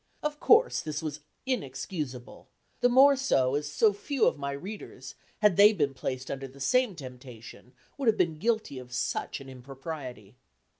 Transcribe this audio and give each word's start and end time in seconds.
Of 0.23 0.39
course 0.39 0.81
this 0.81 1.03
was 1.03 1.19
inexcusable, 1.45 2.49
the 2.79 2.89
more 2.89 3.15
so 3.15 3.53
as 3.53 3.71
so 3.71 3.93
few 3.93 4.25
of 4.25 4.35
my 4.35 4.51
readers, 4.51 5.13
had 5.43 5.57
they 5.57 5.73
been 5.73 5.93
placed 5.93 6.31
under 6.31 6.47
the 6.47 6.59
same 6.59 6.95
temptation, 6.95 7.73
would 7.99 8.07
have 8.07 8.17
been 8.17 8.39
guilty 8.39 8.79
of 8.79 8.93
such 8.95 9.39
an 9.39 9.47
impropriety! 9.47 10.37